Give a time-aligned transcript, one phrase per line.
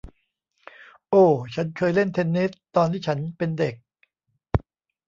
[1.09, 1.25] โอ้
[1.55, 3.75] ฉันเคยเล่นเทนนิสตอนที่ฉันเป็นเด็ก